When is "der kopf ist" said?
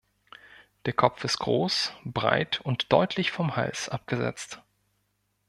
0.85-1.37